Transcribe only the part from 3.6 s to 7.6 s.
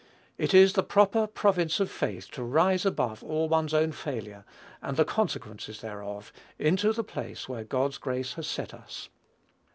own failure, and the consequences thereof, into the place